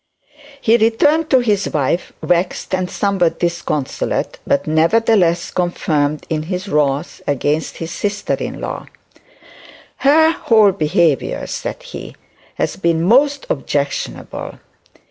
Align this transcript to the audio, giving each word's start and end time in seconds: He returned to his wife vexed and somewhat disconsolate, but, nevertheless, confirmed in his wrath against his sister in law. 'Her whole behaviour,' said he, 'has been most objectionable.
He 0.59 0.77
returned 0.77 1.29
to 1.29 1.41
his 1.41 1.69
wife 1.69 2.11
vexed 2.23 2.73
and 2.73 2.89
somewhat 2.89 3.39
disconsolate, 3.39 4.39
but, 4.47 4.65
nevertheless, 4.65 5.51
confirmed 5.51 6.25
in 6.27 6.41
his 6.41 6.67
wrath 6.67 7.21
against 7.27 7.77
his 7.77 7.91
sister 7.91 8.33
in 8.33 8.59
law. 8.59 8.87
'Her 9.97 10.31
whole 10.31 10.71
behaviour,' 10.71 11.45
said 11.45 11.83
he, 11.83 12.15
'has 12.55 12.77
been 12.77 13.03
most 13.03 13.45
objectionable. 13.47 14.53